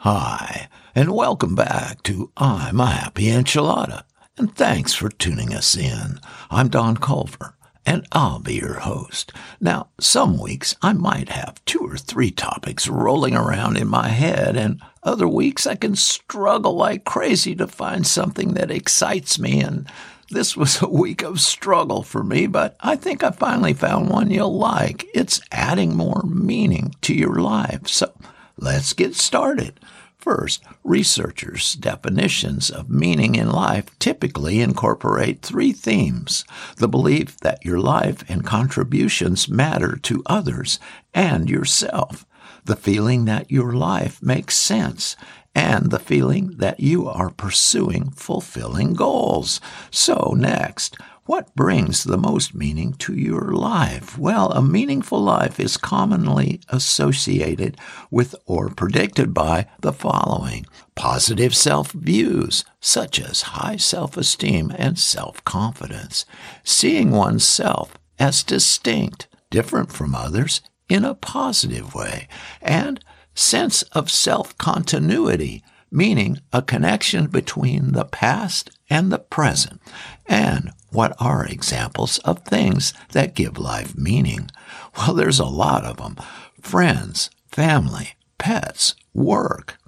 Hi, 0.00 0.68
and 0.94 1.10
welcome 1.12 1.54
back 1.54 2.02
to 2.02 2.30
I'm 2.36 2.80
a 2.80 2.86
Happy 2.86 3.24
Enchilada. 3.24 4.04
And 4.36 4.54
thanks 4.54 4.92
for 4.92 5.08
tuning 5.08 5.54
us 5.54 5.74
in. 5.74 6.20
I'm 6.50 6.68
Don 6.68 6.98
Culver, 6.98 7.56
and 7.86 8.06
I'll 8.12 8.38
be 8.38 8.56
your 8.56 8.80
host. 8.80 9.32
Now, 9.58 9.88
some 9.98 10.38
weeks 10.38 10.76
I 10.82 10.92
might 10.92 11.30
have 11.30 11.64
two 11.64 11.80
or 11.80 11.96
three 11.96 12.30
topics 12.30 12.86
rolling 12.86 13.34
around 13.34 13.78
in 13.78 13.88
my 13.88 14.08
head, 14.08 14.54
and 14.54 14.82
other 15.02 15.26
weeks 15.26 15.66
I 15.66 15.76
can 15.76 15.96
struggle 15.96 16.76
like 16.76 17.06
crazy 17.06 17.54
to 17.56 17.66
find 17.66 18.06
something 18.06 18.52
that 18.52 18.70
excites 18.70 19.38
me. 19.38 19.62
And 19.62 19.90
this 20.30 20.54
was 20.58 20.82
a 20.82 20.88
week 20.88 21.22
of 21.22 21.40
struggle 21.40 22.02
for 22.02 22.22
me, 22.22 22.46
but 22.46 22.76
I 22.80 22.96
think 22.96 23.24
I 23.24 23.30
finally 23.30 23.72
found 23.72 24.10
one 24.10 24.30
you'll 24.30 24.58
like. 24.58 25.06
It's 25.14 25.40
adding 25.50 25.96
more 25.96 26.22
meaning 26.22 26.94
to 27.00 27.14
your 27.14 27.36
life. 27.36 27.88
So 27.88 28.12
let's 28.56 28.92
get 28.92 29.14
started. 29.14 29.80
First, 30.18 30.64
researchers' 30.82 31.74
definitions 31.74 32.68
of 32.68 32.90
meaning 32.90 33.36
in 33.36 33.50
life 33.50 33.96
typically 33.98 34.60
incorporate 34.60 35.40
three 35.40 35.72
themes 35.72 36.44
the 36.78 36.88
belief 36.88 37.38
that 37.40 37.64
your 37.64 37.78
life 37.78 38.28
and 38.28 38.44
contributions 38.44 39.48
matter 39.48 39.96
to 40.02 40.24
others 40.26 40.80
and 41.14 41.48
yourself, 41.48 42.26
the 42.64 42.76
feeling 42.76 43.24
that 43.26 43.50
your 43.50 43.72
life 43.72 44.20
makes 44.20 44.56
sense, 44.56 45.16
and 45.56 45.90
the 45.90 45.98
feeling 45.98 46.48
that 46.58 46.80
you 46.80 47.08
are 47.08 47.30
pursuing 47.30 48.10
fulfilling 48.10 48.92
goals. 48.92 49.58
So, 49.90 50.34
next, 50.36 50.98
what 51.24 51.54
brings 51.56 52.04
the 52.04 52.18
most 52.18 52.54
meaning 52.54 52.92
to 52.98 53.14
your 53.14 53.52
life? 53.52 54.18
Well, 54.18 54.52
a 54.52 54.60
meaningful 54.60 55.18
life 55.18 55.58
is 55.58 55.78
commonly 55.78 56.60
associated 56.68 57.78
with 58.10 58.34
or 58.44 58.68
predicted 58.68 59.32
by 59.32 59.66
the 59.80 59.94
following 59.94 60.66
positive 60.94 61.56
self 61.56 61.90
views, 61.90 62.66
such 62.78 63.18
as 63.18 63.56
high 63.56 63.76
self 63.76 64.18
esteem 64.18 64.70
and 64.76 64.98
self 64.98 65.42
confidence, 65.44 66.26
seeing 66.64 67.12
oneself 67.12 67.96
as 68.18 68.42
distinct, 68.42 69.26
different 69.48 69.90
from 69.90 70.14
others 70.14 70.60
in 70.90 71.02
a 71.02 71.14
positive 71.14 71.94
way, 71.94 72.28
and 72.60 73.00
sense 73.36 73.82
of 73.92 74.10
self 74.10 74.56
continuity 74.58 75.62
meaning 75.90 76.40
a 76.52 76.62
connection 76.62 77.26
between 77.26 77.92
the 77.92 78.04
past 78.04 78.70
and 78.90 79.10
the 79.12 79.18
present. 79.18 79.80
And 80.26 80.70
what 80.90 81.14
are 81.20 81.46
examples 81.46 82.18
of 82.18 82.40
things 82.40 82.92
that 83.12 83.34
give 83.34 83.58
life 83.58 83.96
meaning? 83.96 84.50
Well, 84.96 85.14
there's 85.14 85.38
a 85.38 85.44
lot 85.44 85.84
of 85.84 85.98
them 85.98 86.16
friends, 86.60 87.30
family, 87.48 88.14
pets, 88.38 88.94
work, 89.14 89.78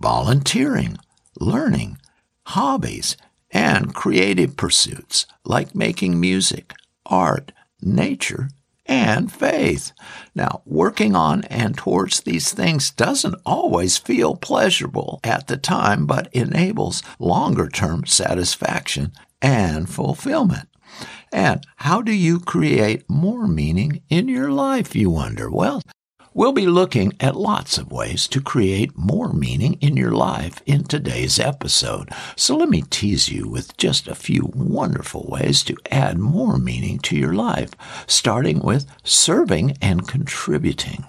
volunteering, 0.00 0.98
learning, 1.40 1.98
hobbies, 2.48 3.16
and 3.50 3.94
creative 3.94 4.56
pursuits 4.56 5.26
like 5.44 5.74
making 5.74 6.18
music, 6.18 6.72
art, 7.06 7.52
nature, 7.80 8.48
and 8.86 9.32
faith. 9.32 9.92
Now, 10.34 10.62
working 10.64 11.14
on 11.16 11.44
and 11.44 11.76
towards 11.76 12.20
these 12.20 12.52
things 12.52 12.90
doesn't 12.90 13.36
always 13.46 13.96
feel 13.96 14.36
pleasurable 14.36 15.20
at 15.24 15.46
the 15.46 15.56
time, 15.56 16.06
but 16.06 16.32
enables 16.32 17.02
longer 17.18 17.68
term 17.68 18.06
satisfaction 18.06 19.12
and 19.40 19.88
fulfillment. 19.88 20.68
And 21.32 21.64
how 21.76 22.02
do 22.02 22.12
you 22.12 22.38
create 22.38 23.08
more 23.08 23.46
meaning 23.46 24.02
in 24.08 24.28
your 24.28 24.52
life, 24.52 24.94
you 24.94 25.10
wonder? 25.10 25.50
Well, 25.50 25.82
We'll 26.36 26.50
be 26.50 26.66
looking 26.66 27.12
at 27.20 27.36
lots 27.36 27.78
of 27.78 27.92
ways 27.92 28.26
to 28.26 28.40
create 28.40 28.98
more 28.98 29.32
meaning 29.32 29.74
in 29.74 29.96
your 29.96 30.10
life 30.10 30.60
in 30.66 30.82
today's 30.82 31.38
episode. 31.38 32.08
So 32.34 32.56
let 32.56 32.68
me 32.68 32.82
tease 32.82 33.28
you 33.28 33.46
with 33.48 33.76
just 33.76 34.08
a 34.08 34.16
few 34.16 34.50
wonderful 34.52 35.28
ways 35.28 35.62
to 35.62 35.76
add 35.92 36.18
more 36.18 36.58
meaning 36.58 36.98
to 37.04 37.16
your 37.16 37.34
life, 37.34 37.70
starting 38.08 38.58
with 38.58 38.84
serving 39.04 39.76
and 39.80 40.08
contributing. 40.08 41.04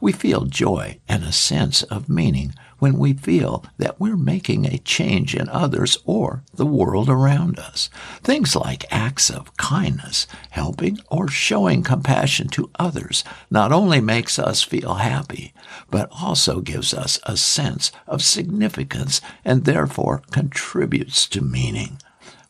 We 0.00 0.12
feel 0.12 0.44
joy 0.44 1.00
and 1.08 1.24
a 1.24 1.32
sense 1.32 1.82
of 1.84 2.08
meaning 2.08 2.54
when 2.80 2.98
we 2.98 3.12
feel 3.12 3.64
that 3.78 4.00
we're 4.00 4.16
making 4.16 4.66
a 4.66 4.78
change 4.78 5.34
in 5.34 5.48
others 5.48 5.98
or 6.04 6.42
the 6.54 6.66
world 6.66 7.08
around 7.08 7.58
us. 7.58 7.90
Things 8.22 8.56
like 8.56 8.90
acts 8.90 9.30
of 9.30 9.56
kindness, 9.56 10.26
helping 10.50 10.98
or 11.10 11.28
showing 11.28 11.82
compassion 11.82 12.48
to 12.48 12.70
others 12.78 13.22
not 13.50 13.70
only 13.70 14.00
makes 14.00 14.38
us 14.38 14.62
feel 14.62 14.94
happy, 14.94 15.52
but 15.90 16.08
also 16.10 16.60
gives 16.60 16.92
us 16.94 17.20
a 17.24 17.36
sense 17.36 17.92
of 18.06 18.22
significance 18.22 19.20
and 19.44 19.64
therefore 19.64 20.22
contributes 20.30 21.26
to 21.28 21.40
meaning. 21.40 21.98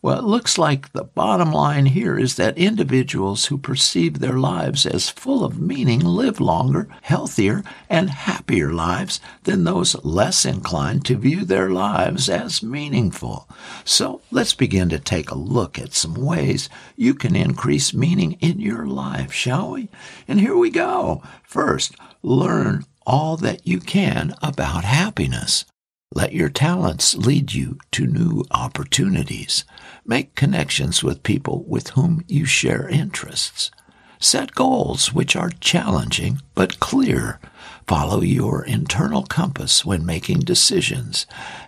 Well, 0.02 0.18
it 0.18 0.24
looks 0.24 0.56
like 0.56 0.92
the 0.92 1.04
bottom 1.04 1.52
line 1.52 1.84
here 1.84 2.18
is 2.18 2.36
that 2.36 2.56
individuals 2.56 3.46
who 3.46 3.58
perceive 3.58 4.18
their 4.18 4.38
lives 4.38 4.86
as 4.86 5.10
full 5.10 5.44
of 5.44 5.60
meaning 5.60 6.00
live 6.00 6.40
longer, 6.40 6.88
healthier, 7.02 7.62
and 7.86 8.08
happier 8.08 8.72
lives 8.72 9.20
than 9.44 9.64
those 9.64 10.02
less 10.02 10.46
inclined 10.46 11.04
to 11.04 11.18
view 11.18 11.44
their 11.44 11.68
lives 11.68 12.30
as 12.30 12.62
meaningful. 12.62 13.46
So 13.84 14.22
let's 14.30 14.54
begin 14.54 14.88
to 14.88 14.98
take 14.98 15.30
a 15.30 15.38
look 15.38 15.78
at 15.78 15.92
some 15.92 16.14
ways 16.14 16.70
you 16.96 17.12
can 17.12 17.36
increase 17.36 17.92
meaning 17.92 18.38
in 18.40 18.58
your 18.58 18.86
life, 18.86 19.34
shall 19.34 19.72
we? 19.72 19.90
And 20.26 20.40
here 20.40 20.56
we 20.56 20.70
go. 20.70 21.22
First, 21.42 21.94
learn 22.22 22.86
all 23.06 23.36
that 23.36 23.66
you 23.66 23.80
can 23.80 24.34
about 24.40 24.84
happiness. 24.84 25.66
Let 26.12 26.32
your 26.32 26.48
talents 26.48 27.14
lead 27.14 27.52
you 27.52 27.78
to 27.92 28.04
new 28.04 28.44
opportunities. 28.50 29.64
Make 30.04 30.34
connections 30.34 31.04
with 31.04 31.22
people 31.22 31.62
with 31.68 31.90
whom 31.90 32.24
you 32.26 32.46
share 32.46 32.88
interests. 32.88 33.70
Set 34.18 34.56
goals 34.56 35.14
which 35.14 35.36
are 35.36 35.52
challenging 35.60 36.42
but 36.56 36.80
clear. 36.80 37.38
Follow 37.86 38.22
your 38.22 38.64
internal 38.64 39.22
compass 39.22 39.84
when 39.84 40.04
making 40.04 40.40
decisions. 40.40 41.26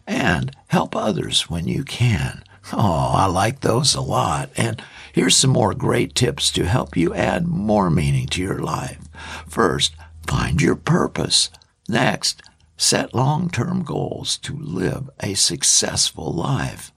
And 0.09 0.51
help 0.67 0.97
others 0.97 1.49
when 1.49 1.69
you 1.69 1.85
can. 1.85 2.43
Oh, 2.73 3.13
I 3.15 3.27
like 3.27 3.61
those 3.61 3.95
a 3.95 4.01
lot. 4.01 4.51
And 4.57 4.83
here's 5.13 5.37
some 5.37 5.51
more 5.51 5.73
great 5.73 6.17
tips 6.17 6.51
to 6.53 6.67
help 6.67 6.97
you 6.97 7.15
add 7.15 7.47
more 7.47 7.91
meaning 7.91 8.27
to 8.29 8.43
your 8.43 8.59
life. 8.59 8.99
First, 9.47 9.95
find 10.27 10.61
your 10.61 10.75
purpose. 10.75 11.49
Next, 11.89 12.43
Set 12.77 13.15
long 13.15 13.51
term 13.51 13.83
goals 13.83 14.39
to 14.39 14.57
live 14.57 15.11
a 15.21 15.35
successful 15.35 16.33
life. 16.33 16.93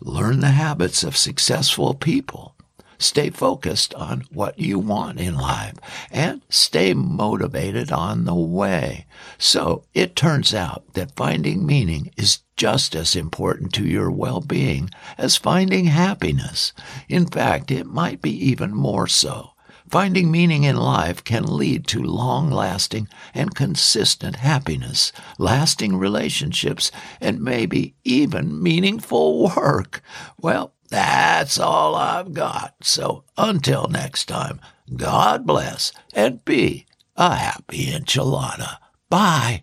Learn 0.00 0.40
the 0.40 0.48
habits 0.48 1.02
of 1.02 1.16
successful 1.16 1.94
people. 1.94 2.54
Stay 2.98 3.30
focused 3.30 3.92
on 3.94 4.24
what 4.32 4.58
you 4.58 4.78
want 4.78 5.18
in 5.18 5.34
life 5.34 5.74
and 6.10 6.42
stay 6.48 6.94
motivated 6.94 7.90
on 7.90 8.24
the 8.24 8.34
way. 8.34 9.06
So 9.36 9.84
it 9.94 10.14
turns 10.14 10.54
out 10.54 10.94
that 10.94 11.16
finding 11.16 11.66
meaning 11.66 12.10
is 12.16 12.40
just 12.56 12.94
as 12.94 13.16
important 13.16 13.72
to 13.74 13.86
your 13.86 14.10
well 14.10 14.40
being 14.40 14.90
as 15.18 15.36
finding 15.36 15.86
happiness. 15.86 16.72
In 17.08 17.26
fact, 17.26 17.70
it 17.70 17.86
might 17.86 18.22
be 18.22 18.30
even 18.30 18.72
more 18.72 19.08
so. 19.08 19.53
Finding 19.94 20.32
meaning 20.32 20.64
in 20.64 20.74
life 20.74 21.22
can 21.22 21.44
lead 21.44 21.86
to 21.86 22.02
long 22.02 22.50
lasting 22.50 23.06
and 23.32 23.54
consistent 23.54 24.34
happiness, 24.34 25.12
lasting 25.38 25.94
relationships, 25.94 26.90
and 27.20 27.40
maybe 27.40 27.94
even 28.02 28.60
meaningful 28.60 29.52
work. 29.56 30.02
Well, 30.36 30.74
that's 30.90 31.60
all 31.60 31.94
I've 31.94 32.34
got. 32.34 32.74
So 32.82 33.22
until 33.38 33.86
next 33.86 34.24
time, 34.24 34.60
God 34.96 35.46
bless 35.46 35.92
and 36.12 36.44
be 36.44 36.86
a 37.14 37.36
happy 37.36 37.86
enchilada. 37.86 38.78
Bye. 39.08 39.62